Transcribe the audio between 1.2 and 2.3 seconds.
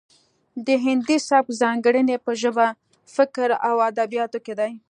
سبک ځانګړنې